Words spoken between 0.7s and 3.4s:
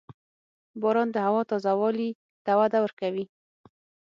•باران د هوا تازه والي ته وده ورکوي.